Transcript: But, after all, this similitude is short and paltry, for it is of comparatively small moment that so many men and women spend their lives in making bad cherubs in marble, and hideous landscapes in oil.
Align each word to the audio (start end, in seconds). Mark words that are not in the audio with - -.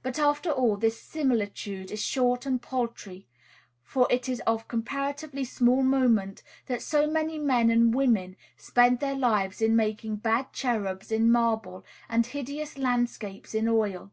But, 0.00 0.16
after 0.20 0.48
all, 0.48 0.76
this 0.76 1.02
similitude 1.02 1.90
is 1.90 2.00
short 2.00 2.46
and 2.46 2.62
paltry, 2.62 3.26
for 3.82 4.06
it 4.12 4.28
is 4.28 4.38
of 4.46 4.68
comparatively 4.68 5.44
small 5.44 5.82
moment 5.82 6.44
that 6.66 6.80
so 6.82 7.10
many 7.10 7.36
men 7.36 7.68
and 7.68 7.92
women 7.92 8.36
spend 8.56 9.00
their 9.00 9.16
lives 9.16 9.60
in 9.60 9.74
making 9.74 10.18
bad 10.22 10.52
cherubs 10.52 11.10
in 11.10 11.32
marble, 11.32 11.84
and 12.08 12.26
hideous 12.26 12.78
landscapes 12.78 13.54
in 13.56 13.66
oil. 13.66 14.12